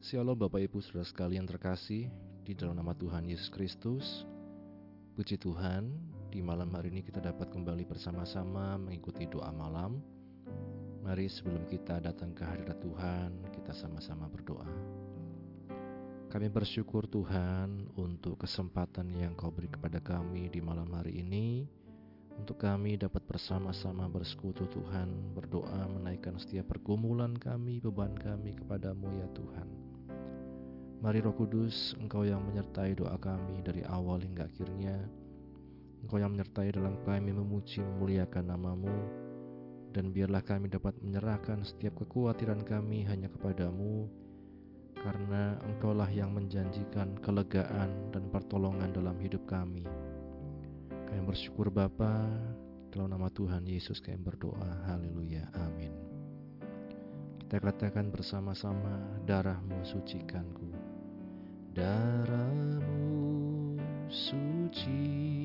Shalom 0.00 0.32
Bapak 0.32 0.64
Ibu 0.64 0.80
Saudara 0.80 1.04
sekalian 1.04 1.44
terkasih 1.44 2.08
di 2.40 2.56
dalam 2.56 2.72
nama 2.72 2.96
Tuhan 2.96 3.20
Yesus 3.28 3.52
Kristus. 3.52 4.24
Puji 5.12 5.36
Tuhan, 5.36 5.92
di 6.32 6.40
malam 6.40 6.72
hari 6.72 6.88
ini 6.88 7.04
kita 7.04 7.20
dapat 7.20 7.52
kembali 7.52 7.84
bersama-sama 7.84 8.80
mengikuti 8.80 9.28
doa 9.28 9.52
malam. 9.52 10.00
Mari 11.04 11.28
sebelum 11.28 11.68
kita 11.68 12.00
datang 12.00 12.32
ke 12.32 12.40
hadirat 12.48 12.80
Tuhan, 12.80 13.44
kita 13.52 13.76
sama-sama 13.76 14.24
berdoa. 14.32 14.72
Kami 16.32 16.48
bersyukur 16.48 17.04
Tuhan 17.04 17.92
untuk 18.00 18.40
kesempatan 18.40 19.12
yang 19.12 19.36
Kau 19.36 19.52
beri 19.52 19.68
kepada 19.68 20.00
kami 20.00 20.48
di 20.48 20.64
malam 20.64 20.88
hari 20.96 21.20
ini 21.20 21.68
untuk 22.40 22.56
kami 22.56 22.96
dapat 22.96 23.20
bersama-sama 23.28 24.08
bersekutu 24.08 24.64
Tuhan, 24.72 25.36
berdoa 25.36 25.84
menaikkan 25.92 26.40
setiap 26.40 26.72
pergumulan 26.72 27.36
kami, 27.36 27.84
beban 27.84 28.16
kami 28.16 28.56
kepadamu 28.56 29.12
ya 29.12 29.28
Tuhan. 29.36 29.68
Mari 31.00 31.24
Roh 31.24 31.32
Kudus, 31.32 31.96
Engkau 31.96 32.28
yang 32.28 32.44
menyertai 32.44 32.92
doa 32.92 33.16
kami 33.16 33.64
dari 33.64 33.80
awal 33.88 34.20
hingga 34.20 34.44
akhirnya. 34.44 35.00
Engkau 36.04 36.20
yang 36.20 36.36
menyertai 36.36 36.76
dalam 36.76 37.00
kami 37.08 37.32
memuji 37.32 37.80
memuliakan 37.80 38.52
namamu. 38.52 38.92
Dan 39.96 40.12
biarlah 40.12 40.44
kami 40.44 40.68
dapat 40.68 40.92
menyerahkan 41.00 41.64
setiap 41.64 42.04
kekhawatiran 42.04 42.60
kami 42.68 43.08
hanya 43.08 43.32
kepadamu. 43.32 44.12
Karena 44.92 45.56
Engkaulah 45.72 46.12
yang 46.12 46.36
menjanjikan 46.36 47.16
kelegaan 47.24 48.12
dan 48.12 48.28
pertolongan 48.28 48.92
dalam 48.92 49.16
hidup 49.24 49.40
kami. 49.48 49.88
Kami 51.08 51.22
bersyukur 51.24 51.72
Bapa, 51.72 52.28
dalam 52.92 53.08
nama 53.08 53.32
Tuhan 53.32 53.64
Yesus 53.64 54.04
kami 54.04 54.20
berdoa. 54.20 54.84
Haleluya. 54.84 55.48
Amin. 55.64 55.96
Kita 57.40 57.56
katakan 57.56 58.12
bersama-sama, 58.12 59.00
darahmu 59.24 59.80
sucikanku 59.80 60.79
darahmu 61.76 63.78
sucikanku 64.10 65.39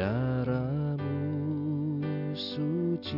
darahmu 0.00 1.12
sucikanku 2.32 3.10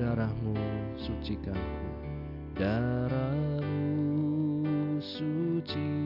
darahmu 0.00 0.56
sucikanku 0.96 1.88
darahmu 2.56 4.24
sucikanku 4.96 6.00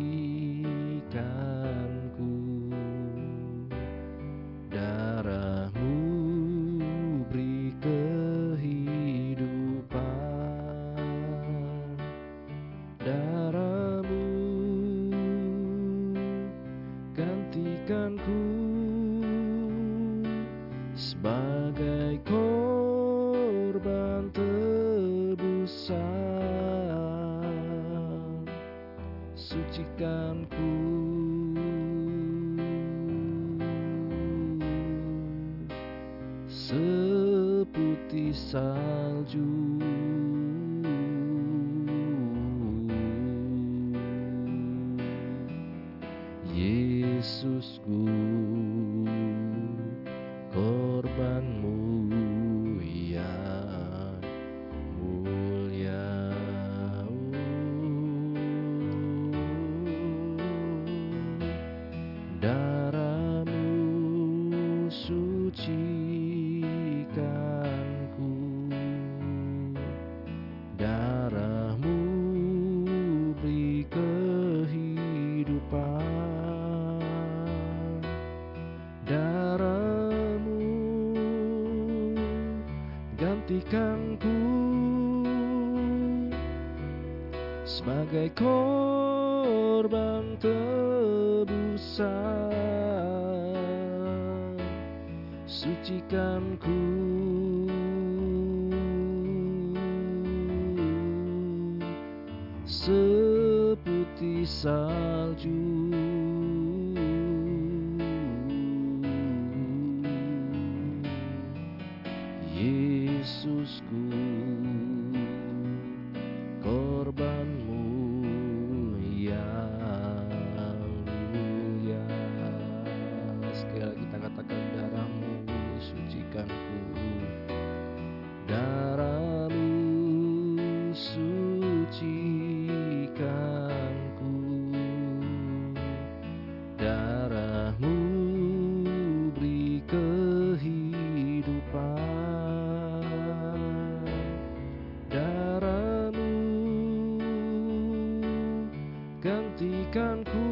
jadikanku 149.95 150.51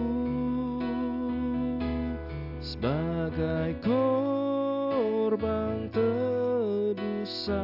sebagai 2.62 3.74
korban 3.82 5.90
tebusan. 5.90 7.58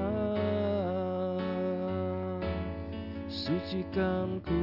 Sucikanku 3.30 4.57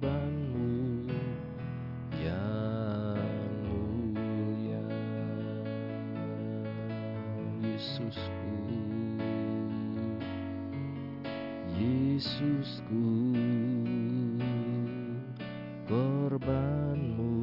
korbanmu 0.00 1.06
yang 2.18 3.22
mulia. 3.62 4.90
Yesusku 7.62 8.58
Yesusku 11.78 13.06
korbanmu 15.86 17.33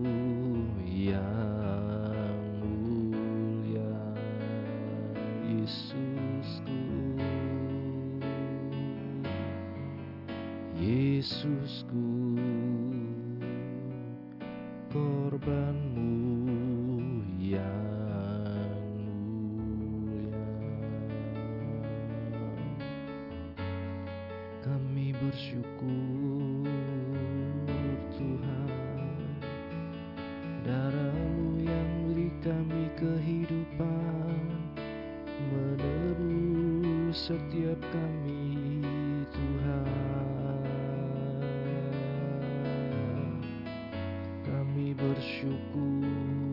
Thank 45.81 46.03
you. 46.03 46.50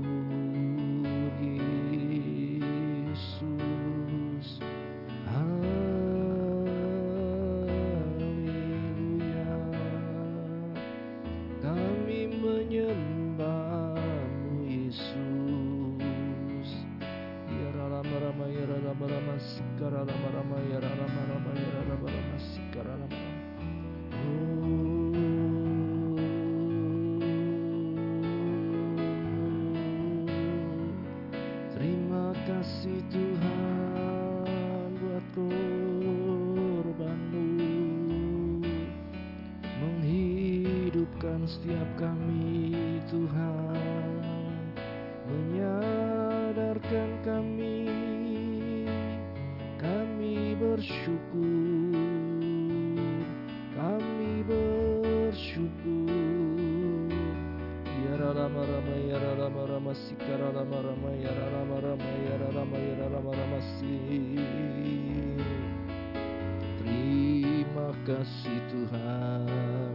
kasih 68.09 68.61
Tuhan. 68.73 69.93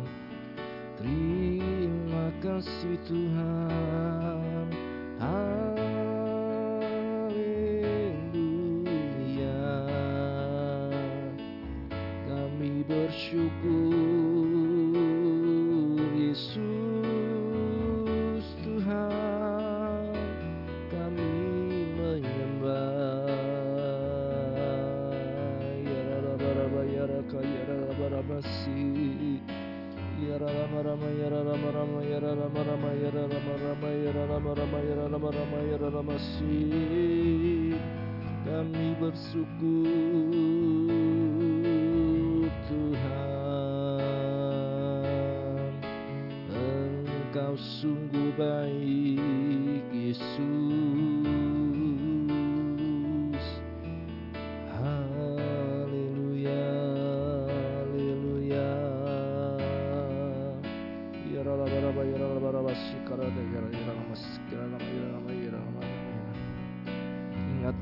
Terima 1.01 2.29
kasih 2.45 2.95
Tuhan. 3.09 4.32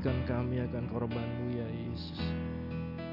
Ingatkan 0.02 0.26
kami 0.26 0.58
akan 0.58 0.84
korbanmu 0.90 1.46
ya 1.54 1.62
Yesus. 1.62 2.18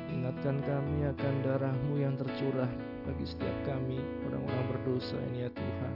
Ingatkan 0.09 0.57
kami 0.65 1.05
akan 1.05 1.33
darahmu 1.45 2.01
yang 2.01 2.17
tercurah 2.17 2.65
bagi 3.05 3.29
setiap 3.29 3.53
kami 3.61 4.01
orang-orang 4.25 4.65
berdosa 4.73 5.13
ini 5.29 5.45
ya 5.45 5.53
Tuhan. 5.53 5.93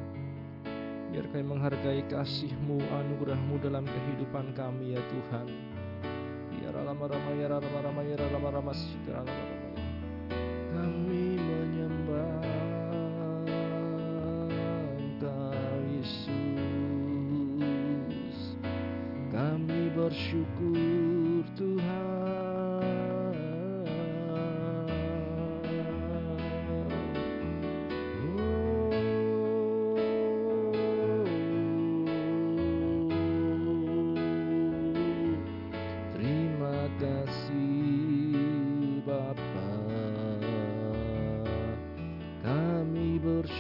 Biar 1.09 1.25
kami 1.33 1.49
menghargai 1.49 2.05
kasihmu, 2.13 2.77
anugerahmu 2.77 3.57
dalam 3.65 3.89
kehidupan 3.89 4.53
kami 4.53 4.93
ya 4.93 5.01
Tuhan. 5.09 5.49
Biar 6.61 6.77
rama 6.77 7.09
rama 7.09 7.31
ya 7.41 7.49
rama 7.49 7.77
rama 7.81 8.01
ya 8.05 8.15
rama 8.29 8.49
rama 8.53 8.73
ya 8.77 9.62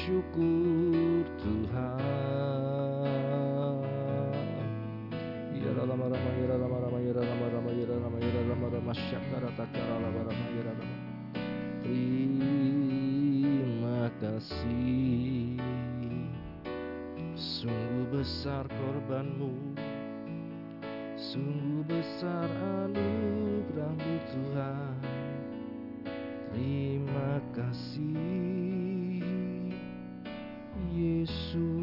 bersyukur 0.03 1.23
Tuhan. 1.39 1.79
Yara 5.55 5.87
lama 5.87 6.11
rama 6.11 6.31
yara 6.43 6.59
lama 6.59 6.75
rama 6.83 6.99
yara 6.99 7.23
lama 7.23 7.47
rama 7.47 7.71
yara 7.71 7.95
lama 8.03 8.19
yara 8.19 8.43
lama 8.51 8.67
rama 8.67 8.91
syakara 8.91 9.47
takara 9.55 9.95
rama 10.03 10.27
yara 10.27 10.75
lama. 10.75 10.99
Terima 11.87 12.51
kasih. 14.19 15.55
Sungguh 17.39 18.11
besar 18.11 18.67
korbanmu. 18.67 19.55
Sungguh 21.15 21.87
besar 21.87 22.51
anugerahmu 22.83 24.19
Tuhan. 24.35 24.99
Terima 26.51 27.39
kasih 27.55 28.42
Yesus 30.93 31.82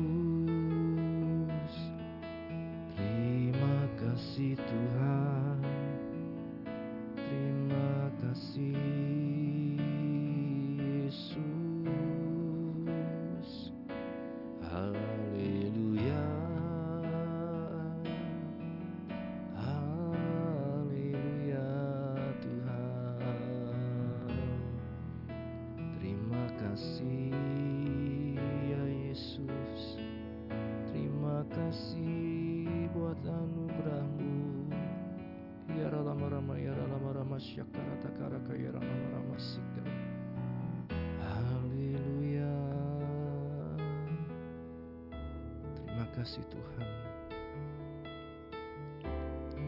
kasih 46.31 46.47
Tuhan. 46.47 46.91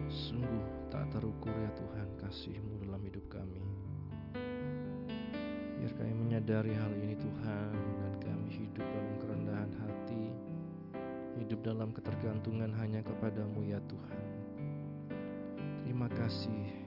Sungguh 0.07 0.63
tak 0.95 1.11
terukur 1.11 1.51
ya 1.51 1.75
Tuhan 1.75 2.07
kasih-Mu 2.23 2.87
dalam 2.87 3.03
hidup 3.03 3.27
kami. 3.27 3.67
Biar 5.83 5.91
kami 5.99 6.15
menyadari 6.15 6.71
hal 6.79 6.95
ini 6.95 7.19
Tuhan 7.19 7.75
Dan 7.75 8.15
kami 8.23 8.55
hidup 8.55 8.87
dalam 8.87 9.15
kerendahan 9.19 9.73
hati 9.75 10.31
Hidup 11.43 11.67
dalam 11.67 11.91
ketergantungan 11.91 12.71
hanya 12.79 13.03
kepadamu 13.03 13.67
ya 13.67 13.83
Tuhan. 13.91 14.27
Terima 15.83 16.07
kasih 16.15 16.82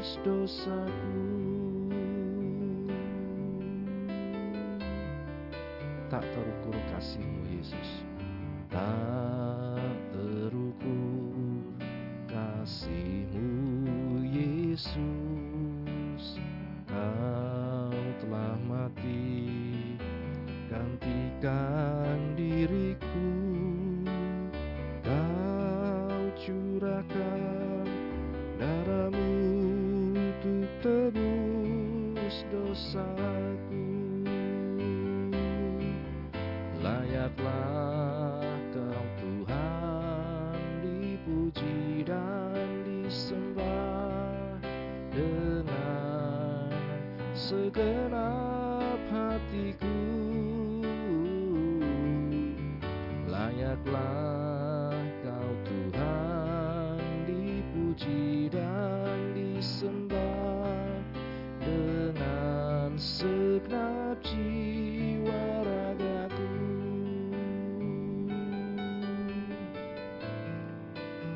tebus 0.00 0.16
dosaku. 0.24 1.12
Tak 6.08 6.24
terukur 6.24 6.76
kasih-Mu 6.96 7.44
Yesus. 7.52 7.90
Tak 8.72 9.29
segenap 63.00 64.20
jiwa 64.20 65.64
ragaku. 65.64 66.52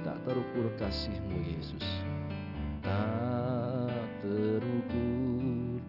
Tak 0.04 0.20
terukur 0.28 0.68
kasih-Mu 0.76 1.40
Yesus. 1.40 1.86
Tak 2.84 4.04
terukur 4.20 5.80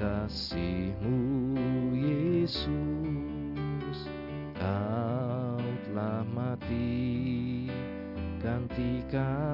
kasih-Mu 0.00 1.20
Yesus. 2.00 2.88
Kau 4.56 5.60
telah 5.84 6.24
mati 6.32 7.68
Gantikan 8.40 9.49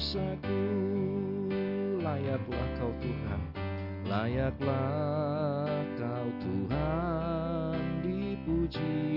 dosaku. 0.00 0.64
Layaklah 2.00 2.68
kau 2.80 2.88
Tuhan. 3.04 3.40
Layaklah 4.08 5.76
kau 6.00 6.28
Tuhan 6.40 8.00
Dipuji 8.00 9.09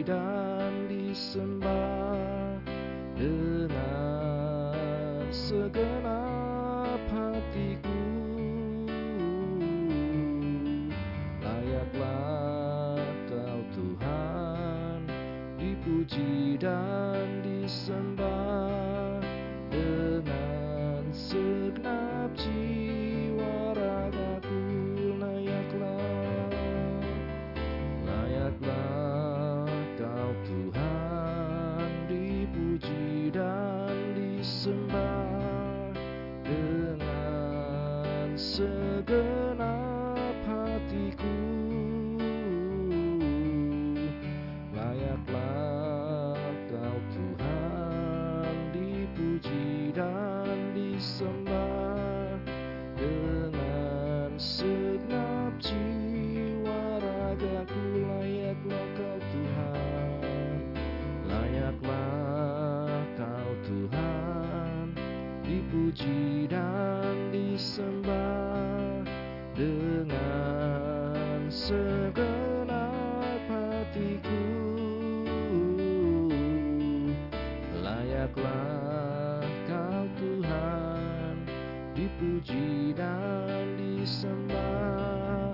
dipuji 82.14 82.94
dan 82.94 83.74
disembah 83.74 85.50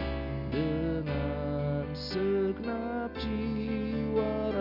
dengan 0.51 1.87
segenap 1.95 3.15
jiwa 3.15 4.51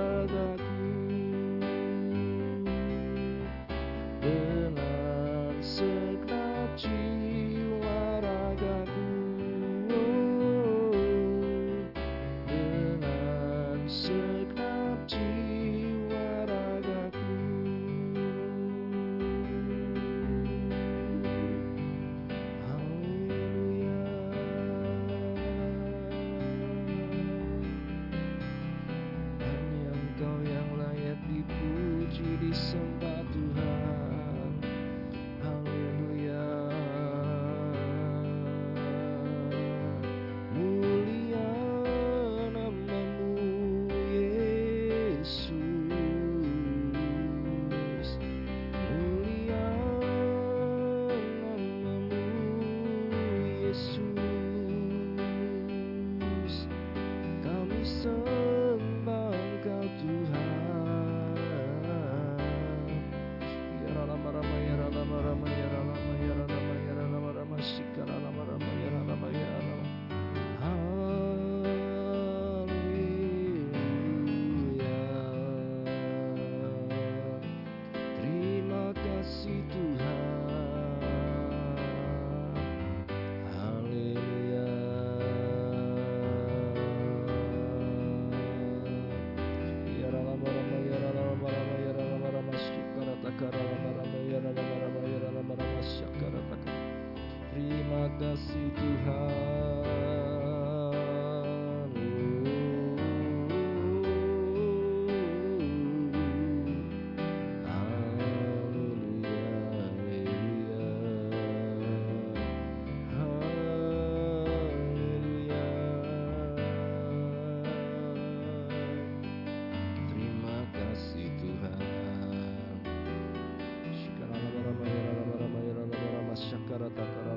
Rama 126.78 127.27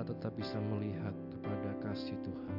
kita 0.00 0.16
tetap 0.16 0.32
bisa 0.32 0.56
melihat 0.56 1.12
kepada 1.28 1.76
kasih 1.84 2.16
Tuhan. 2.24 2.58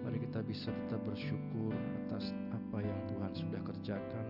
Mari 0.00 0.24
kita 0.24 0.40
bisa 0.40 0.72
tetap 0.72 0.96
bersyukur 1.04 1.76
atas 1.76 2.32
apa 2.56 2.80
yang 2.80 2.96
Tuhan 3.04 3.28
sudah 3.36 3.60
kerjakan, 3.60 4.26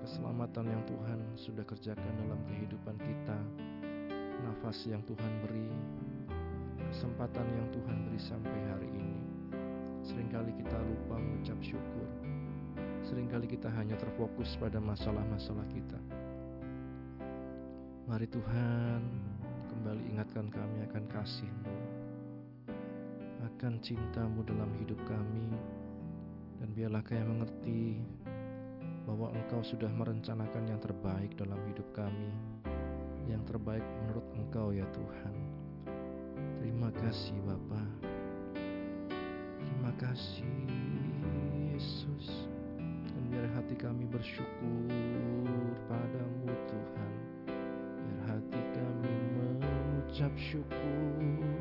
keselamatan 0.00 0.64
yang 0.64 0.80
Tuhan 0.88 1.20
sudah 1.36 1.60
kerjakan 1.60 2.08
dalam 2.08 2.40
kehidupan 2.48 2.96
kita, 2.96 3.36
nafas 4.48 4.80
yang 4.88 5.04
Tuhan 5.04 5.32
beri, 5.44 5.68
kesempatan 6.88 7.44
yang 7.52 7.68
Tuhan 7.76 7.96
beri 8.08 8.20
sampai 8.24 8.60
hari 8.72 8.88
ini. 8.96 9.20
Seringkali 10.08 10.56
kita 10.56 10.78
lupa 10.88 11.20
mengucap 11.20 11.60
syukur, 11.60 12.08
sering 13.04 13.28
kali 13.28 13.44
kita 13.44 13.68
hanya 13.76 14.00
terfokus 14.00 14.56
pada 14.56 14.80
masalah-masalah 14.80 15.68
kita. 15.68 16.00
Mari 18.08 18.24
Tuhan 18.32 19.35
kembali 19.86 20.18
ingatkan 20.18 20.50
kami 20.50 20.82
akan 20.90 21.04
kasih-Mu, 21.14 21.76
akan 23.38 23.78
cinta-Mu 23.78 24.42
dalam 24.42 24.66
hidup 24.82 24.98
kami, 25.06 25.46
dan 26.58 26.74
biarlah 26.74 27.06
kami 27.06 27.22
mengerti 27.22 28.02
bahwa 29.06 29.30
Engkau 29.30 29.62
sudah 29.62 29.86
merencanakan 29.86 30.74
yang 30.74 30.82
terbaik 30.82 31.38
dalam 31.38 31.62
hidup 31.70 31.86
kami, 31.94 32.34
yang 33.30 33.38
terbaik 33.46 33.86
menurut 34.02 34.26
Engkau 34.34 34.74
ya 34.74 34.82
Tuhan. 34.90 35.34
Terima 36.58 36.90
kasih 36.90 37.38
Bapa. 37.46 38.10
Terima 39.54 39.94
kasih 40.02 40.50
Yesus. 41.70 42.50
Dan 43.06 43.22
biar 43.30 43.46
hati 43.54 43.78
kami 43.78 44.02
bersyukur 44.10 45.78
padamu 45.86 46.50
Tuhan. 46.74 47.25
Biar 50.16 50.24
hati 50.24 50.32
kami 50.32 50.32
mengucap 50.32 50.32
syukur. 50.40 50.80
Biar 51.36 51.55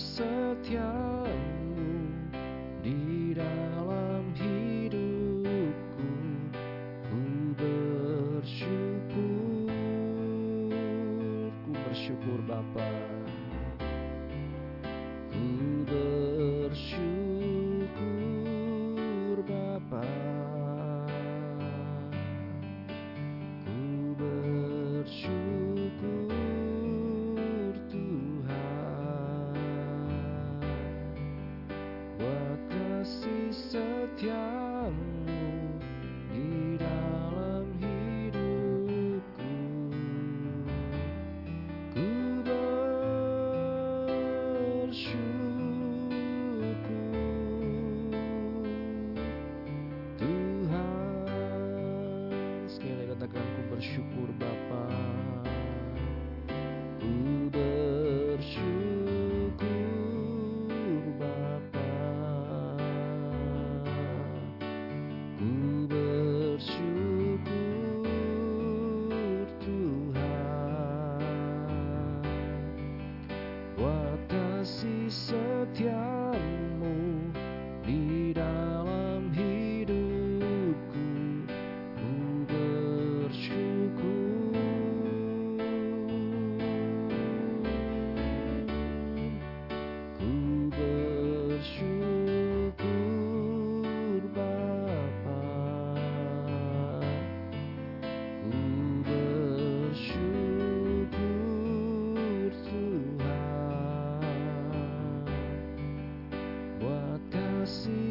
kasih 0.00 0.16
setiamu 0.16 1.09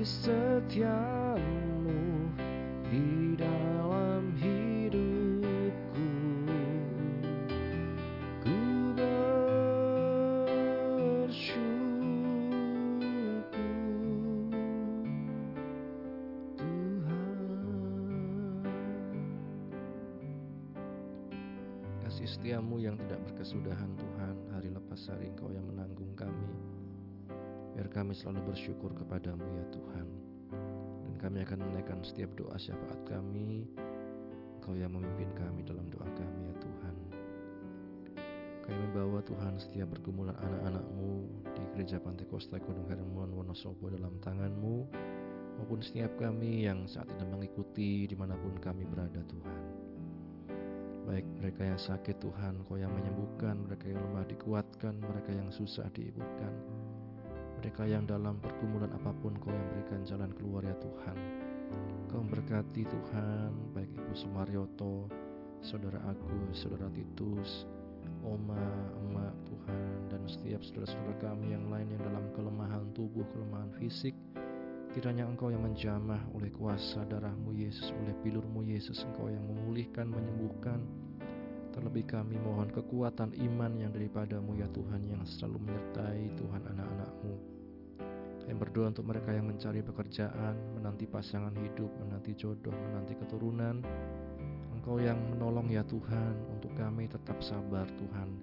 setiamu 0.09 2.01
di 2.89 3.37
dalam 3.37 4.33
hidupku. 4.41 6.09
Ku 8.41 8.57
bersyukur 8.97 9.53
Tuhan. 16.57 17.45
Kasih 22.01 22.25
setiamu 22.25 22.81
yang 22.81 22.97
tidak 23.05 23.21
berkesudahan 23.29 23.93
Tuhan. 23.93 24.35
Hari 24.57 24.73
lepas 24.73 25.05
hari 25.13 25.29
Engkau 25.29 25.53
yang 25.53 25.69
menanggung 25.69 26.17
kami. 26.17 26.49
Biar 27.77 27.85
kami 27.93 28.17
selalu 28.17 28.51
bersyukur 28.51 28.91
kepadamu 28.91 29.45
ya 29.55 29.58
setiap 32.03 32.31
doa 32.39 32.55
syafaat 32.55 32.99
kami 33.07 33.67
Engkau 34.59 34.75
yang 34.75 34.93
memimpin 34.93 35.31
kami 35.33 35.65
dalam 35.65 35.87
doa 35.89 36.05
kami 36.13 36.51
ya 36.51 36.55
Tuhan. 36.61 36.95
Kami 38.69 38.77
membawa 38.85 39.17
Tuhan 39.25 39.57
setiap 39.57 39.89
pergumulan 39.97 40.37
anak-anakmu 40.37 41.25
Di 41.57 41.63
gereja 41.73 41.97
Pantai 41.97 42.29
Kosta 42.29 42.61
Gunung 42.61 42.85
Hermon 42.85 43.33
Wonosobo 43.33 43.89
dalam 43.89 44.21
tanganmu 44.21 44.75
Maupun 45.57 45.81
setiap 45.81 46.13
kami 46.21 46.69
yang 46.69 46.85
saat 46.85 47.09
ini 47.09 47.25
mengikuti 47.25 48.05
di 48.05 48.13
mana 48.13 48.37
pun 48.37 48.53
kami 48.61 48.85
berada 48.85 49.25
Tuhan. 49.25 49.59
Baik 51.09 51.25
mereka 51.41 51.61
yang 51.65 51.81
sakit 51.81 52.21
Tuhan 52.21 52.61
Kau 52.69 52.77
yang 52.77 52.93
menyembuhkan 52.93 53.65
Mereka 53.65 53.89
yang 53.89 54.05
lemah 54.05 54.29
dikuatkan 54.29 55.01
Mereka 55.01 55.33
yang 55.33 55.49
susah 55.49 55.89
diiburkan 55.97 56.53
Mereka 57.57 57.89
yang 57.89 58.05
dalam 58.05 58.37
pergumulan 58.37 58.93
apa 58.93 59.17
pun 59.17 59.33
Kau 59.41 59.49
yang 59.49 59.65
berikan 59.73 60.05
jalan 60.05 60.29
keluar 60.37 60.61
ya 60.61 60.77
Tuhan 60.77 61.17
Kau 62.09 62.25
memberkati 62.25 62.87
Tuhan 62.87 63.75
Baik 63.75 63.91
Ibu 63.93 64.13
Sumaryoto 64.17 65.07
Saudara 65.61 66.01
Agus, 66.09 66.65
Saudara 66.65 66.89
Titus 66.91 67.69
Oma, 68.25 68.89
Emak 69.05 69.35
Tuhan 69.45 70.09
Dan 70.09 70.21
setiap 70.25 70.61
saudara-saudara 70.65 71.15
kami 71.21 71.53
yang 71.53 71.69
lain 71.69 71.91
Yang 71.93 72.09
dalam 72.09 72.25
kelemahan 72.33 72.83
tubuh, 72.97 73.23
kelemahan 73.31 73.71
fisik 73.77 74.17
Kiranya 74.89 75.29
Engkau 75.29 75.53
yang 75.53 75.61
menjamah 75.61 76.17
oleh 76.33 76.49
kuasa 76.49 77.05
darahmu 77.05 77.53
Yesus, 77.53 77.93
oleh 77.93 78.09
pilurmu 78.25 78.65
Yesus, 78.65 79.05
Engkau 79.05 79.29
yang 79.29 79.45
memulihkan, 79.45 80.09
menyembuhkan. 80.09 80.81
Terlebih 81.77 82.09
kami 82.09 82.41
mohon 82.41 82.73
kekuatan 82.73 83.37
iman 83.37 83.69
yang 83.77 83.93
daripadamu 83.93 84.57
ya 84.57 84.65
Tuhan 84.73 85.05
yang 85.05 85.21
selalu 85.29 85.61
menyertai 85.61 86.33
Tuhan 86.33 86.61
anak-anakmu. 86.73 87.58
Kami 88.43 88.55
berdoa 88.55 88.91
untuk 88.91 89.05
mereka 89.07 89.35
yang 89.35 89.49
mencari 89.49 89.83
pekerjaan, 89.83 90.55
menanti 90.77 91.05
pasangan 91.09 91.53
hidup, 91.57 91.91
menanti 91.99 92.35
jodoh, 92.37 92.73
menanti 92.73 93.17
keturunan. 93.19 93.83
Engkau 94.75 94.95
yang 95.01 95.19
menolong 95.35 95.67
ya 95.67 95.83
Tuhan 95.83 96.33
untuk 96.55 96.71
kami 96.79 97.11
tetap 97.11 97.39
sabar 97.43 97.85
Tuhan. 97.99 98.39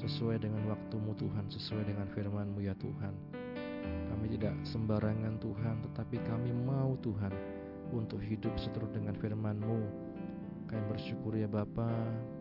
Sesuai 0.00 0.42
dengan 0.42 0.66
waktumu 0.72 1.14
Tuhan, 1.14 1.46
sesuai 1.52 1.86
dengan 1.86 2.08
firmanmu 2.10 2.64
ya 2.64 2.74
Tuhan. 2.80 3.14
Kami 4.10 4.26
tidak 4.40 4.56
sembarangan 4.64 5.36
Tuhan, 5.38 5.84
tetapi 5.90 6.16
kami 6.24 6.50
mau 6.64 6.96
Tuhan 7.04 7.30
untuk 7.92 8.18
hidup 8.24 8.56
seturut 8.56 8.90
dengan 8.90 9.12
firman-Mu. 9.20 9.80
Kami 10.66 10.82
bersyukur 10.88 11.36
ya 11.36 11.46
Bapa. 11.46 11.92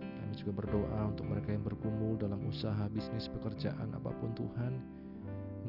Kami 0.01 0.33
juga 0.39 0.63
berdoa 0.63 1.11
untuk 1.11 1.27
mereka 1.27 1.51
yang 1.51 1.67
bergumul 1.67 2.15
dalam 2.15 2.41
usaha, 2.47 2.87
bisnis, 2.89 3.27
pekerjaan 3.27 3.91
apa 3.91 4.09
pun 4.17 4.31
Tuhan. 4.33 5.02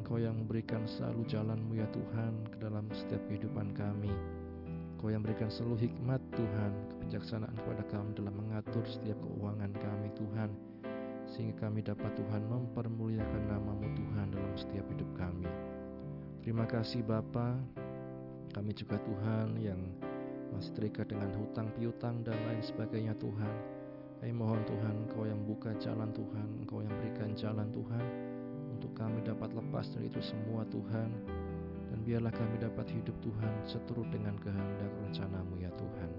Engkau 0.05 0.21
yang 0.21 0.37
memberikan 0.37 0.85
selalu 0.85 1.25
jalan-Mu 1.25 1.81
ya 1.81 1.89
Tuhan 1.89 2.45
ke 2.53 2.61
dalam 2.61 2.85
setiap 2.93 3.25
kehidupan 3.25 3.73
kami. 3.73 4.13
Engkau 4.93 5.09
yang 5.09 5.25
memberikan 5.25 5.49
selalu 5.49 5.89
hikmat 5.89 6.21
Tuhan, 6.29 6.71
kebijaksanaan 6.93 7.57
kepada 7.57 7.81
kami 7.89 8.13
dalam 8.13 8.37
mengatur 8.37 8.85
setiap 8.85 9.17
keuangan 9.17 9.73
kami 9.73 10.13
Tuhan. 10.13 10.53
Sehingga 11.25 11.57
kami 11.57 11.81
dapat 11.81 12.13
Tuhan 12.21 12.45
mempermuliakan 12.45 13.49
namamu 13.49 13.97
Tuhan 13.97 14.29
dalam 14.29 14.53
setiap 14.53 14.85
hidup 14.93 15.09
kami. 15.17 15.49
Terima 16.45 16.69
kasih 16.69 17.01
Bapa. 17.01 17.57
Kami 18.53 18.77
juga 18.77 19.01
Tuhan 19.01 19.57
yang 19.57 19.81
masih 20.53 20.69
terikat 20.77 21.09
dengan 21.09 21.33
hutang 21.33 21.73
piutang 21.73 22.21
dan 22.21 22.37
lain 22.45 22.61
sebagainya 22.61 23.17
Tuhan. 23.17 23.53
Kami 24.21 24.37
mohon 24.37 24.61
Tuhan 24.69 25.09
Engkau 25.09 25.25
yang 25.25 25.41
buka 25.49 25.73
jalan 25.81 26.13
Tuhan, 26.13 26.61
Engkau 26.61 26.85
yang 26.85 26.93
berikan 26.93 27.33
jalan 27.33 27.73
Tuhan 27.73 28.24
untuk 28.85 29.01
kami 29.01 29.25
dapat 29.25 29.49
lepas 29.57 29.89
dari 29.97 30.13
itu 30.13 30.21
semua 30.21 30.61
Tuhan. 30.69 31.09
Dan 31.89 32.05
biarlah 32.05 32.29
kami 32.29 32.61
dapat 32.61 32.85
hidup 32.93 33.17
Tuhan 33.25 33.53
seturut 33.65 34.05
dengan 34.13 34.37
kehendak 34.37 34.93
rencanamu 35.01 35.57
ya 35.57 35.73
Tuhan. 35.73 36.09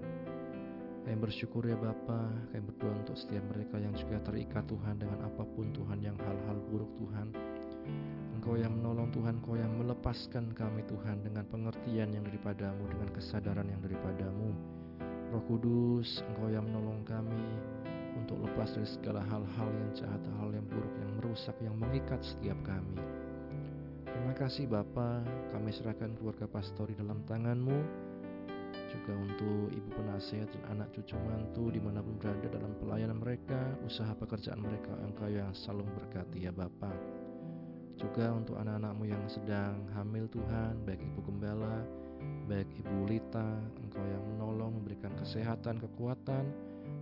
Kami 1.07 1.15
bersyukur 1.15 1.63
ya 1.63 1.79
Bapa, 1.79 2.27
kami 2.51 2.67
berdoa 2.67 2.91
untuk 2.91 3.15
setiap 3.15 3.39
mereka 3.55 3.79
yang 3.79 3.95
juga 3.95 4.19
terikat 4.19 4.67
Tuhan 4.67 4.99
dengan 4.99 5.31
apa 5.31 5.47
pun 5.47 5.71
Tuhan 5.71 6.03
yang 6.03 6.19
hal-hal 6.19 6.59
buruk 6.67 6.91
Tuhan. 6.99 7.31
Engkau 8.35 8.59
yang 8.59 8.75
menolong 8.75 9.15
Tuhan, 9.15 9.39
Engkau 9.39 9.55
yang 9.55 9.71
melepaskan 9.79 10.51
kami 10.51 10.83
Tuhan 10.91 11.23
dengan 11.23 11.47
pengertian 11.47 12.11
yang 12.11 12.27
daripadamu, 12.27 12.83
dengan 12.91 13.15
kesadaran 13.15 13.71
yang 13.71 13.79
daripadamu. 13.79 14.51
Roh 15.31 15.43
Kudus, 15.47 16.19
Engkau 16.35 16.51
yang 16.51 16.67
menolong 16.67 16.99
kami 17.07 17.47
untuk 18.17 18.41
lepas 18.43 18.73
dari 18.73 18.89
segala 18.89 19.21
hal-hal 19.29 19.69
yang 19.69 19.91
jahat, 19.93 20.21
hal 20.41 20.49
yang 20.49 20.65
buruk, 20.65 20.93
yang 20.97 21.11
merusak, 21.21 21.55
yang 21.61 21.75
mengikat 21.77 22.19
setiap 22.25 22.57
kami. 22.65 22.97
Terima 24.07 24.33
kasih 24.33 24.65
Bapa, 24.65 25.21
kami 25.53 25.69
serahkan 25.69 26.17
keluarga 26.17 26.49
pastori 26.49 26.97
dalam 26.97 27.21
tanganmu, 27.29 27.79
juga 28.87 29.13
untuk 29.19 29.69
ibu 29.71 29.89
penasehat 29.93 30.49
dan 30.51 30.63
anak 30.77 30.89
cucu 30.95 31.15
mantu 31.27 31.69
di 31.69 31.79
mana 31.79 31.99
pun 31.99 32.15
berada 32.17 32.47
dalam 32.49 32.73
pelayanan 32.79 33.19
mereka, 33.19 33.59
usaha 33.83 34.11
pekerjaan 34.15 34.59
mereka, 34.63 34.91
Engkau 35.03 35.29
yang 35.29 35.51
selalu 35.53 35.85
berkati 35.95 36.47
ya 36.47 36.51
Bapa. 36.51 36.91
Juga 37.97 38.29
untuk 38.29 38.61
anak-anakmu 38.61 39.09
yang 39.09 39.25
sedang 39.25 39.81
hamil 39.97 40.29
Tuhan, 40.29 40.85
baik 40.85 41.01
ibu 41.01 41.19
gembala, 41.25 41.81
baik 42.45 42.69
ibu 42.77 43.09
Lita, 43.09 43.57
Engkau 43.81 44.05
yang 44.05 44.23
menolong, 44.35 44.81
memberikan 44.81 45.13
kesehatan, 45.17 45.81
kekuatan, 45.81 46.45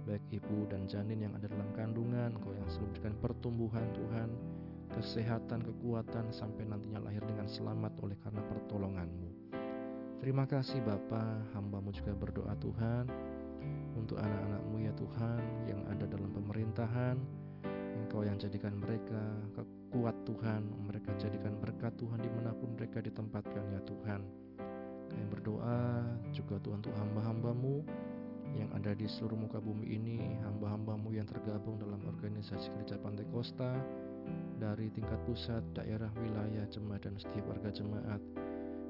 baik 0.05 0.21
ibu 0.29 0.69
dan 0.69 0.85
janin 0.85 1.25
yang 1.25 1.33
ada 1.33 1.49
dalam 1.49 1.65
kandungan, 1.73 2.37
Engkau 2.37 2.53
yang 2.53 2.69
selalu 2.69 2.93
memberikan 2.93 3.15
pertumbuhan 3.17 3.85
Tuhan, 3.97 4.29
kesehatan, 4.93 5.59
kekuatan, 5.65 6.29
sampai 6.29 6.69
nantinya 6.69 7.01
lahir 7.01 7.25
dengan 7.25 7.49
selamat 7.49 7.97
oleh 8.05 8.17
karena 8.21 8.45
pertolonganmu. 8.45 9.29
Terima 10.21 10.45
kasih 10.45 10.79
Bapa, 10.85 11.41
hambamu 11.57 11.89
juga 11.91 12.13
berdoa 12.13 12.53
Tuhan 12.61 13.09
untuk 13.97 14.21
anak-anakmu 14.21 14.77
ya 14.85 14.93
Tuhan 14.93 15.41
yang 15.65 15.81
ada 15.89 16.05
dalam 16.05 16.31
pemerintahan, 16.31 17.17
Engkau 17.97 18.21
yang 18.21 18.37
jadikan 18.37 18.77
mereka 18.77 19.21
kuat 19.89 20.15
Tuhan, 20.27 20.69
mereka 20.85 21.17
jadikan 21.17 21.57
berkat 21.57 21.95
Tuhan 21.97 22.21
di 22.21 22.29
mana 22.29 22.53
pun 22.53 22.77
mereka 22.77 23.01
ditempatkan 23.01 23.63
ya 23.73 23.81
Tuhan. 23.87 24.21
Kami 25.09 25.25
berdoa 25.31 26.03
juga 26.35 26.59
Tuhan 26.59 26.83
untuk 26.83 26.93
hamba-hambamu 26.99 27.81
yang 28.55 28.71
ada 28.71 28.95
di 28.95 29.05
seluruh 29.05 29.35
muka 29.35 29.59
bumi 29.59 29.99
ini, 29.99 30.17
hamba-hambamu 30.47 31.11
yang 31.11 31.27
tergabung 31.27 31.75
dalam 31.75 31.99
organisasi 32.07 32.71
gereja 32.71 32.95
Pantai 32.97 33.27
Kosta, 33.29 33.75
dari 34.57 34.87
tingkat 34.95 35.19
pusat, 35.27 35.61
daerah, 35.75 36.09
wilayah, 36.17 36.65
jemaat, 36.71 37.03
dan 37.03 37.19
setiap 37.19 37.45
warga 37.51 37.69
jemaat, 37.69 38.21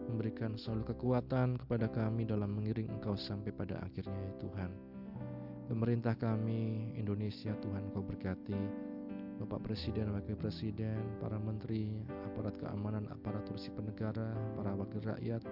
memberikan 0.06 0.54
selalu 0.56 0.93
kekuatan 0.93 1.58
kepada 1.58 1.89
kami 1.89 2.30
dalam 2.30 2.54
mengiring 2.54 2.88
Engkau 2.93 3.17
sampai 3.17 3.49
pada 3.49 3.82
akhirnya 3.82 4.15
ya 4.15 4.34
Tuhan. 4.38 4.71
Pemerintah 5.65 6.13
kami, 6.13 6.93
Indonesia, 6.93 7.58
Tuhan 7.58 7.89
Kau 7.89 8.06
berkati, 8.06 8.62
Bapak 9.41 9.67
Presiden, 9.67 10.13
Wakil 10.15 10.38
Presiden, 10.38 11.01
para 11.19 11.36
Menteri, 11.41 11.89
aparat 12.32 12.56
keamanan, 12.56 13.10
aparatur 13.12 13.58
sipil 13.60 13.84
negara, 13.84 14.32
para 14.56 14.71
wakil 14.78 15.04
rakyat, 15.04 15.43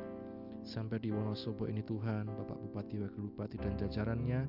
Sampai 0.63 0.95
di 1.04 1.12
Wonosobo 1.12 1.67
ini 1.67 1.84
Tuhan, 1.84 2.23
Bapak 2.23 2.56
Bupati, 2.56 2.95
Wakil 2.95 3.28
Bupati 3.28 3.60
dan 3.60 3.76
jajarannya, 3.76 4.47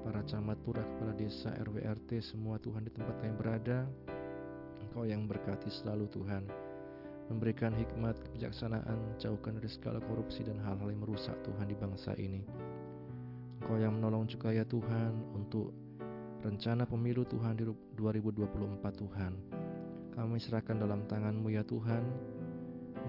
para 0.00 0.24
camat 0.24 0.56
lurah, 0.64 0.80
kepala 0.80 1.12
desa, 1.12 1.52
RW, 1.60 1.76
RT, 1.84 2.24
semua 2.24 2.56
Tuhan 2.56 2.88
di 2.88 2.90
tempat 2.90 3.20
kami 3.20 3.36
berada. 3.36 3.84
Engkau 4.80 5.04
yang 5.04 5.28
berkati 5.28 5.68
selalu 5.68 6.08
Tuhan, 6.08 6.48
memberikan 7.28 7.76
hikmat, 7.76 8.16
kebijaksanaan, 8.24 9.20
jauhkan 9.20 9.60
dari 9.60 9.68
segala 9.68 10.00
korupsi 10.00 10.40
dan 10.40 10.56
hal-hal 10.56 10.88
yang 10.88 11.04
merusak 11.04 11.36
Tuhan 11.44 11.68
di 11.68 11.76
bangsa 11.76 12.16
ini. 12.16 12.40
Engkau 13.60 13.76
yang 13.76 14.00
menolong 14.00 14.24
juga 14.24 14.56
ya 14.56 14.64
Tuhan 14.64 15.36
untuk 15.36 15.68
rencana 16.40 16.88
pemilu 16.88 17.28
Tuhan 17.28 17.60
di 17.60 17.68
2024 18.00 19.04
Tuhan. 19.04 19.32
Kami 20.16 20.36
serahkan 20.40 20.80
dalam 20.80 21.04
tangan-Mu 21.04 21.52
ya 21.52 21.60
Tuhan, 21.60 22.04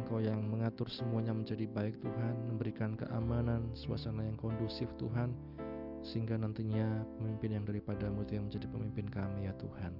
Engkau 0.03 0.19
yang 0.19 0.43
mengatur 0.43 0.91
semuanya 0.91 1.31
menjadi 1.31 1.63
baik 1.63 2.03
Tuhan, 2.03 2.35
memberikan 2.51 2.99
keamanan, 2.99 3.71
suasana 3.71 4.27
yang 4.27 4.35
kondusif 4.35 4.91
Tuhan, 4.99 5.31
sehingga 6.03 6.35
nantinya 6.35 7.07
pemimpin 7.15 7.55
yang 7.55 7.63
daripadamu 7.63 8.27
itu 8.27 8.35
yang 8.35 8.51
menjadi 8.51 8.67
pemimpin 8.67 9.07
kami 9.07 9.47
ya 9.47 9.55
Tuhan. 9.55 9.95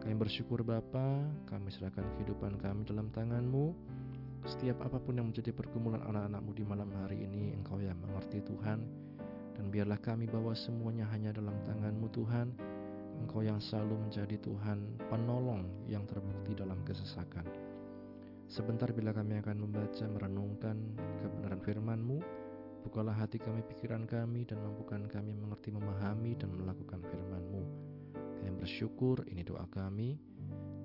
Kami 0.00 0.14
bersyukur 0.16 0.64
Bapa, 0.64 1.20
kami 1.44 1.68
serahkan 1.68 2.00
kehidupan 2.16 2.56
kami 2.64 2.88
dalam 2.88 3.12
tanganmu. 3.12 3.76
Setiap 4.48 4.80
apa 4.88 4.96
pun 4.96 5.20
yang 5.20 5.28
menjadi 5.28 5.52
pergumulan 5.52 6.00
anak-anakmu 6.00 6.56
di 6.56 6.64
malam 6.64 6.88
hari 7.04 7.20
ini, 7.20 7.52
Engkau 7.60 7.76
yang 7.76 8.00
mengerti 8.00 8.40
Tuhan. 8.40 8.80
Dan 9.52 9.68
biarlah 9.68 10.00
kami 10.00 10.32
bawa 10.32 10.56
semuanya 10.56 11.04
hanya 11.12 11.36
dalam 11.36 11.60
tanganmu 11.68 12.08
Tuhan. 12.08 12.56
Engkau 13.20 13.44
yang 13.44 13.60
selalu 13.60 14.00
menjadi 14.00 14.40
Tuhan 14.40 14.96
penolong 15.12 15.68
yang 15.84 16.08
terbukti 16.08 16.56
dalam 16.56 16.80
kesesakan. 16.88 17.44
Sebentar 18.50 18.90
bila 18.90 19.14
kami 19.14 19.38
akan 19.38 19.62
membaca 19.62 20.10
merenungkan 20.10 20.74
kebenaran 21.22 21.62
firman-Mu, 21.62 22.18
bukalah 22.82 23.14
hati 23.14 23.38
kami, 23.38 23.62
pikiran 23.62 24.10
kami, 24.10 24.42
dan 24.42 24.58
mampukan 24.58 25.06
kami 25.06 25.38
mengerti, 25.38 25.70
memahami, 25.70 26.34
dan 26.34 26.58
melakukan 26.58 26.98
firman-Mu. 26.98 27.62
Kami 28.10 28.50
bersyukur, 28.58 29.22
ini 29.30 29.46
doa 29.46 29.70
kami. 29.70 30.18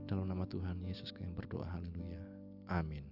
Dalam 0.06 0.30
nama 0.30 0.46
Tuhan 0.46 0.86
Yesus 0.86 1.10
kami 1.10 1.34
berdoa, 1.34 1.66
haleluya. 1.66 2.22
Amin. 2.70 3.10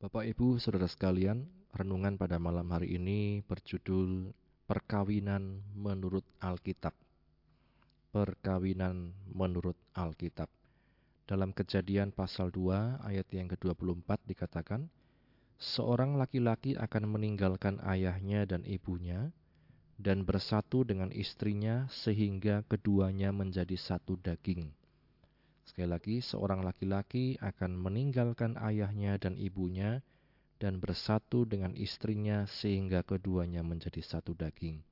Bapak 0.00 0.24
Ibu, 0.32 0.56
Saudara 0.56 0.88
sekalian, 0.88 1.44
renungan 1.76 2.16
pada 2.16 2.40
malam 2.40 2.64
hari 2.72 2.96
ini 2.96 3.44
berjudul 3.44 4.32
Perkawinan 4.64 5.60
menurut 5.76 6.24
Alkitab. 6.40 6.96
Perkawinan 8.08 9.12
menurut 9.28 9.76
Alkitab. 9.92 10.61
Dalam 11.22 11.54
kejadian 11.54 12.10
pasal 12.10 12.50
2 12.50 13.02
ayat 13.06 13.30
yang 13.30 13.46
ke-24 13.46 14.10
dikatakan, 14.26 14.90
Seorang 15.62 16.18
laki-laki 16.18 16.74
akan 16.74 17.06
meninggalkan 17.06 17.78
ayahnya 17.86 18.42
dan 18.50 18.66
ibunya 18.66 19.30
dan 19.94 20.26
bersatu 20.26 20.82
dengan 20.82 21.14
istrinya 21.14 21.86
sehingga 21.86 22.66
keduanya 22.66 23.30
menjadi 23.30 23.78
satu 23.78 24.18
daging. 24.18 24.74
Sekali 25.62 25.86
lagi, 25.86 26.16
seorang 26.18 26.66
laki-laki 26.66 27.38
akan 27.38 27.78
meninggalkan 27.78 28.58
ayahnya 28.58 29.14
dan 29.22 29.38
ibunya 29.38 30.02
dan 30.58 30.82
bersatu 30.82 31.46
dengan 31.46 31.78
istrinya 31.78 32.50
sehingga 32.50 33.06
keduanya 33.06 33.62
menjadi 33.62 34.02
satu 34.02 34.34
daging. 34.34 34.82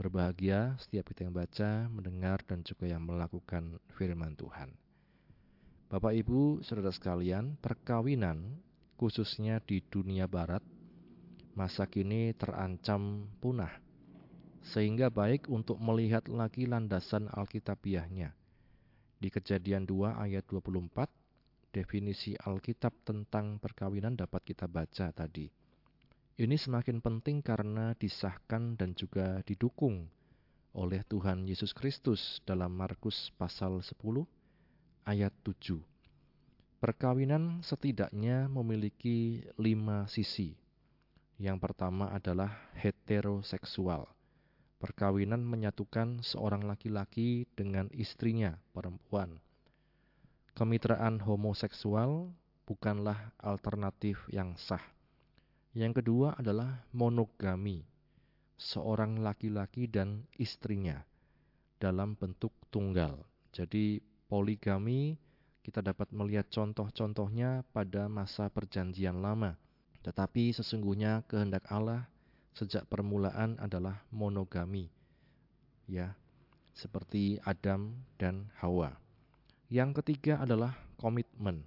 Berbahagia 0.00 0.80
setiap 0.80 1.12
kita 1.12 1.28
yang 1.28 1.36
baca, 1.36 1.92
mendengar, 1.92 2.40
dan 2.48 2.64
juga 2.64 2.88
yang 2.88 3.04
melakukan 3.04 3.76
firman 3.92 4.32
Tuhan. 4.34 4.83
Bapak 5.92 6.16
Ibu, 6.16 6.64
saudara 6.64 6.88
sekalian, 6.88 7.60
perkawinan 7.60 8.40
khususnya 8.96 9.60
di 9.60 9.84
dunia 9.84 10.24
barat 10.24 10.64
masa 11.52 11.84
kini 11.84 12.32
terancam 12.34 13.28
punah. 13.38 13.70
Sehingga 14.64 15.12
baik 15.12 15.52
untuk 15.52 15.76
melihat 15.76 16.24
lagi 16.32 16.64
landasan 16.64 17.28
Alkitabiahnya. 17.28 18.32
Di 19.20 19.28
Kejadian 19.28 19.84
2 19.84 20.24
ayat 20.24 20.48
24, 20.48 21.04
definisi 21.68 22.32
Alkitab 22.32 22.96
tentang 23.04 23.60
perkawinan 23.60 24.16
dapat 24.16 24.40
kita 24.40 24.64
baca 24.64 25.12
tadi. 25.12 25.52
Ini 26.34 26.56
semakin 26.56 27.04
penting 27.04 27.44
karena 27.44 27.92
disahkan 27.94 28.74
dan 28.80 28.96
juga 28.96 29.44
didukung 29.44 30.08
oleh 30.74 31.04
Tuhan 31.06 31.46
Yesus 31.46 31.70
Kristus 31.76 32.42
dalam 32.42 32.74
Markus 32.74 33.30
pasal 33.38 33.78
10 33.78 33.94
ayat 35.04 35.36
7. 35.44 35.84
Perkawinan 36.80 37.60
setidaknya 37.60 38.48
memiliki 38.48 39.44
lima 39.60 40.08
sisi. 40.08 40.56
Yang 41.36 41.60
pertama 41.60 42.08
adalah 42.12 42.72
heteroseksual. 42.76 44.08
Perkawinan 44.80 45.44
menyatukan 45.44 46.24
seorang 46.24 46.64
laki-laki 46.64 47.48
dengan 47.56 47.88
istrinya, 47.92 48.56
perempuan. 48.72 49.40
Kemitraan 50.56 51.20
homoseksual 51.20 52.32
bukanlah 52.64 53.32
alternatif 53.40 54.24
yang 54.32 54.56
sah. 54.56 54.82
Yang 55.76 56.04
kedua 56.04 56.36
adalah 56.36 56.84
monogami, 56.96 57.84
seorang 58.56 59.20
laki-laki 59.20 59.84
dan 59.84 60.24
istrinya 60.40 61.02
dalam 61.76 62.16
bentuk 62.16 62.54
tunggal. 62.70 63.20
Jadi 63.52 64.13
poligami 64.34 65.14
kita 65.62 65.78
dapat 65.78 66.10
melihat 66.10 66.50
contoh-contohnya 66.50 67.62
pada 67.70 68.10
masa 68.10 68.50
perjanjian 68.50 69.22
lama. 69.22 69.54
Tetapi 70.02 70.50
sesungguhnya 70.50 71.22
kehendak 71.30 71.70
Allah 71.70 72.10
sejak 72.50 72.82
permulaan 72.90 73.54
adalah 73.62 74.02
monogami. 74.10 74.90
Ya, 75.86 76.18
seperti 76.74 77.38
Adam 77.46 77.94
dan 78.18 78.50
Hawa. 78.58 78.98
Yang 79.70 80.02
ketiga 80.02 80.42
adalah 80.42 80.74
komitmen. 80.98 81.62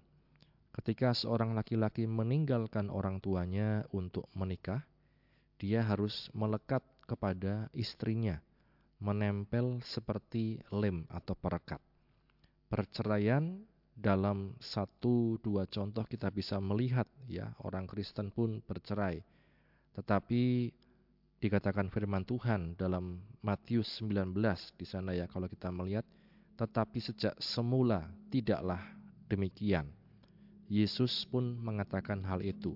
Ketika 0.76 1.16
seorang 1.16 1.56
laki-laki 1.56 2.04
meninggalkan 2.04 2.92
orang 2.92 3.24
tuanya 3.24 3.88
untuk 3.96 4.28
menikah, 4.36 4.84
dia 5.58 5.88
harus 5.88 6.28
melekat 6.36 6.84
kepada 7.08 7.72
istrinya, 7.72 8.44
menempel 9.00 9.80
seperti 9.88 10.60
lem 10.70 11.08
atau 11.10 11.34
perekat 11.34 11.80
perceraian 12.68 13.64
dalam 13.98 14.54
satu 14.62 15.42
dua 15.42 15.66
contoh 15.66 16.06
kita 16.06 16.30
bisa 16.30 16.62
melihat 16.62 17.10
ya 17.26 17.50
orang 17.66 17.90
Kristen 17.90 18.30
pun 18.30 18.62
bercerai. 18.62 19.26
Tetapi 19.98 20.70
dikatakan 21.42 21.90
firman 21.90 22.22
Tuhan 22.22 22.78
dalam 22.78 23.26
Matius 23.42 24.02
19 24.02 24.38
di 24.78 24.86
sana 24.86 25.18
ya 25.18 25.26
kalau 25.26 25.50
kita 25.50 25.74
melihat 25.74 26.06
tetapi 26.58 26.98
sejak 27.02 27.38
semula 27.38 28.06
tidaklah 28.34 28.82
demikian. 29.30 29.90
Yesus 30.68 31.24
pun 31.30 31.56
mengatakan 31.62 32.26
hal 32.26 32.44
itu. 32.44 32.76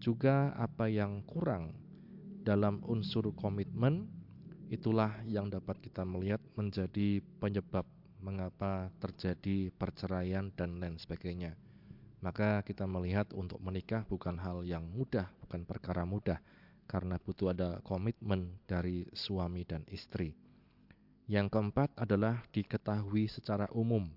Juga 0.00 0.56
apa 0.56 0.88
yang 0.88 1.20
kurang 1.28 1.76
dalam 2.40 2.80
unsur 2.88 3.28
komitmen 3.36 4.08
itulah 4.72 5.12
yang 5.28 5.52
dapat 5.52 5.76
kita 5.84 6.02
melihat 6.08 6.40
menjadi 6.56 7.20
penyebab 7.38 7.84
mengapa 8.20 8.92
terjadi 9.00 9.72
perceraian 9.74 10.52
dan 10.54 10.80
lain 10.80 10.96
sebagainya. 10.96 11.56
Maka 12.20 12.60
kita 12.62 12.84
melihat 12.84 13.32
untuk 13.32 13.60
menikah 13.64 14.04
bukan 14.04 14.36
hal 14.36 14.60
yang 14.64 14.84
mudah, 14.84 15.32
bukan 15.40 15.64
perkara 15.64 16.04
mudah, 16.04 16.36
karena 16.84 17.16
butuh 17.16 17.56
ada 17.56 17.80
komitmen 17.80 18.60
dari 18.68 19.08
suami 19.16 19.64
dan 19.64 19.88
istri. 19.88 20.36
Yang 21.30 21.46
keempat 21.54 21.96
adalah 21.96 22.44
diketahui 22.52 23.30
secara 23.30 23.70
umum. 23.72 24.10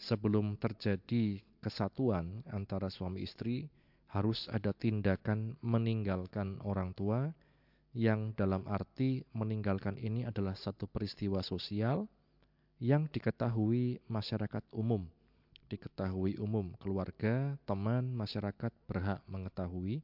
Sebelum 0.00 0.58
terjadi 0.58 1.38
kesatuan 1.62 2.42
antara 2.50 2.90
suami 2.90 3.22
istri, 3.22 3.70
harus 4.10 4.50
ada 4.50 4.74
tindakan 4.74 5.54
meninggalkan 5.62 6.58
orang 6.66 6.90
tua, 6.96 7.30
yang 7.92 8.32
dalam 8.32 8.64
arti 8.66 9.20
meninggalkan 9.36 10.00
ini 10.00 10.24
adalah 10.24 10.56
satu 10.56 10.88
peristiwa 10.88 11.44
sosial 11.44 12.08
yang 12.82 13.06
diketahui 13.06 14.02
masyarakat 14.10 14.66
umum. 14.74 15.06
Diketahui 15.70 16.34
umum, 16.42 16.74
keluarga, 16.82 17.54
teman, 17.62 18.10
masyarakat 18.10 18.74
berhak 18.90 19.22
mengetahui 19.30 20.02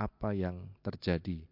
apa 0.00 0.32
yang 0.32 0.64
terjadi. 0.80 1.44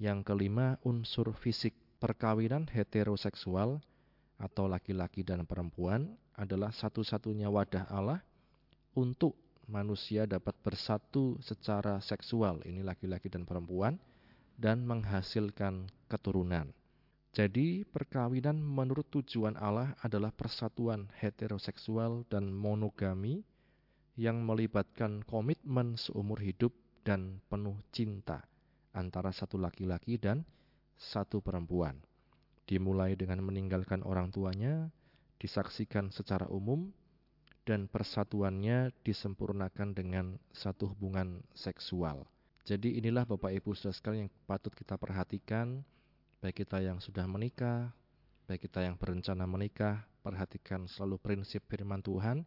Yang 0.00 0.24
kelima, 0.24 0.80
unsur 0.88 1.36
fisik 1.36 1.76
perkawinan 2.00 2.64
heteroseksual 2.64 3.84
atau 4.40 4.64
laki-laki 4.64 5.20
dan 5.20 5.44
perempuan 5.44 6.16
adalah 6.32 6.72
satu-satunya 6.72 7.52
wadah 7.52 7.84
Allah 7.92 8.24
untuk 8.96 9.36
manusia 9.68 10.24
dapat 10.24 10.56
bersatu 10.64 11.36
secara 11.44 12.00
seksual, 12.00 12.64
ini 12.64 12.80
laki-laki 12.80 13.28
dan 13.28 13.44
perempuan, 13.44 14.00
dan 14.56 14.80
menghasilkan 14.88 15.92
keturunan. 16.08 16.72
Jadi, 17.34 17.82
perkawinan 17.82 18.62
menurut 18.62 19.10
tujuan 19.10 19.58
Allah 19.58 19.98
adalah 20.06 20.30
persatuan 20.30 21.10
heteroseksual 21.18 22.30
dan 22.30 22.54
monogami 22.54 23.42
yang 24.14 24.46
melibatkan 24.46 25.26
komitmen 25.26 25.98
seumur 25.98 26.38
hidup 26.38 26.70
dan 27.02 27.42
penuh 27.50 27.74
cinta 27.90 28.46
antara 28.94 29.34
satu 29.34 29.58
laki-laki 29.58 30.14
dan 30.14 30.46
satu 30.94 31.42
perempuan. 31.42 31.98
Dimulai 32.70 33.18
dengan 33.18 33.42
meninggalkan 33.42 34.06
orang 34.06 34.30
tuanya, 34.30 34.94
disaksikan 35.42 36.14
secara 36.14 36.46
umum, 36.46 36.94
dan 37.66 37.90
persatuannya 37.90 38.94
disempurnakan 39.02 39.90
dengan 39.90 40.38
satu 40.54 40.94
hubungan 40.94 41.42
seksual. 41.50 42.30
Jadi 42.62 42.96
inilah 42.96 43.26
Bapak 43.26 43.52
Ibu 43.52 43.74
Saudara 43.74 43.98
sekalian 43.98 44.22
yang 44.30 44.32
patut 44.46 44.72
kita 44.72 44.94
perhatikan 44.96 45.82
baik 46.44 46.68
kita 46.68 46.84
yang 46.84 47.00
sudah 47.00 47.24
menikah, 47.24 47.88
baik 48.44 48.68
kita 48.68 48.84
yang 48.84 49.00
berencana 49.00 49.48
menikah, 49.48 50.04
perhatikan 50.20 50.84
selalu 50.84 51.16
prinsip 51.16 51.64
firman 51.64 52.04
Tuhan, 52.04 52.44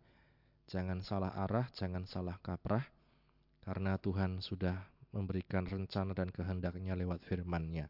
jangan 0.69 1.01
salah 1.01 1.33
arah, 1.33 1.65
jangan 1.73 2.05
salah 2.05 2.37
kaprah, 2.37 2.85
karena 3.65 3.97
Tuhan 3.97 4.37
sudah 4.37 4.85
memberikan 5.09 5.65
rencana 5.65 6.13
dan 6.13 6.29
kehendaknya 6.29 6.93
lewat 6.93 7.25
firman-Nya. 7.25 7.89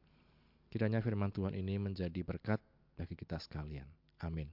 Kiranya 0.72 1.04
firman 1.04 1.36
Tuhan 1.36 1.52
ini 1.52 1.76
menjadi 1.76 2.24
berkat 2.24 2.64
bagi 2.96 3.20
kita 3.20 3.36
sekalian. 3.36 3.92
Amin. 4.24 4.48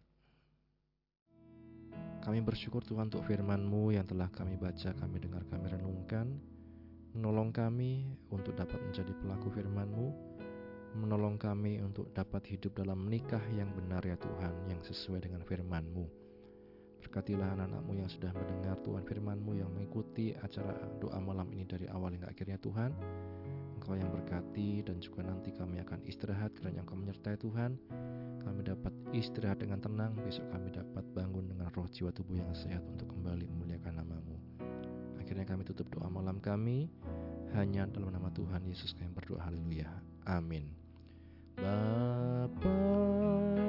Kami 2.18 2.42
bersyukur 2.42 2.82
Tuhan 2.82 3.14
untuk 3.14 3.30
firman-Mu 3.30 3.94
yang 3.94 4.10
telah 4.10 4.26
kami 4.26 4.58
baca, 4.58 4.90
kami 4.90 5.22
dengar, 5.22 5.46
kami 5.46 5.70
renungkan. 5.70 6.34
Menolong 7.14 7.54
kami 7.54 8.10
untuk 8.34 8.58
dapat 8.58 8.82
menjadi 8.82 9.14
pelaku 9.22 9.54
firman-Mu, 9.54 10.33
menolong 10.94 11.36
kami 11.36 11.82
untuk 11.82 12.14
dapat 12.14 12.46
hidup 12.46 12.78
dalam 12.78 13.02
menikah 13.02 13.42
yang 13.54 13.70
benar 13.74 14.00
ya 14.06 14.14
Tuhan, 14.14 14.70
yang 14.70 14.80
sesuai 14.80 15.26
dengan 15.26 15.42
firman-Mu. 15.42 16.06
Berkatilah 17.04 17.52
anak-anakmu 17.52 17.92
yang 18.00 18.08
sudah 18.08 18.32
mendengar 18.32 18.80
Tuhan 18.80 19.04
firman-Mu 19.04 19.52
yang 19.60 19.70
mengikuti 19.74 20.32
acara 20.40 20.72
doa 21.02 21.20
malam 21.20 21.52
ini 21.52 21.68
dari 21.68 21.84
awal 21.90 22.16
hingga 22.16 22.32
akhirnya 22.32 22.56
Tuhan. 22.62 22.90
Engkau 23.76 24.00
yang 24.00 24.08
berkati 24.08 24.80
dan 24.80 24.96
juga 25.02 25.28
nanti 25.28 25.52
kami 25.52 25.84
akan 25.84 26.00
istirahat 26.08 26.56
karena 26.56 26.80
Engkau 26.80 26.96
menyertai 26.96 27.36
Tuhan. 27.36 27.76
Kami 28.40 28.60
dapat 28.64 28.92
istirahat 29.12 29.60
dengan 29.60 29.84
tenang, 29.84 30.16
besok 30.24 30.48
kami 30.48 30.72
dapat 30.72 31.04
bangun 31.12 31.44
dengan 31.52 31.68
roh 31.76 31.84
jiwa 31.92 32.08
tubuh 32.14 32.40
yang 32.40 32.54
sehat 32.56 32.80
untuk 32.88 33.12
kembali 33.12 33.44
memuliakan 33.44 34.00
namamu. 34.00 34.36
Akhirnya 35.20 35.44
kami 35.44 35.68
tutup 35.68 35.88
doa 35.92 36.08
malam 36.08 36.40
kami 36.40 36.88
hanya 37.56 37.84
dalam 37.88 38.12
nama 38.12 38.28
Tuhan 38.32 38.64
Yesus 38.64 38.96
kami 38.96 39.12
berdoa 39.12 39.44
haleluya. 39.44 39.88
Amin. 40.24 40.83
Bapa 41.56 42.74
terima 43.54 43.63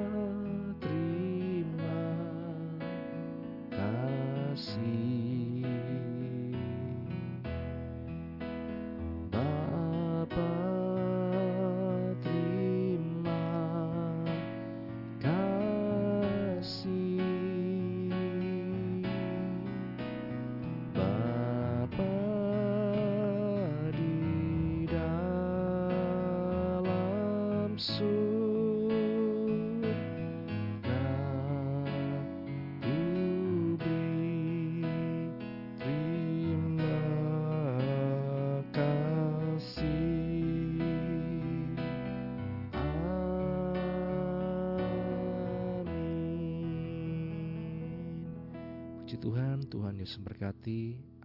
Yesus 50.06 50.22
berkati. 50.22 50.94
Amin. 51.02 51.15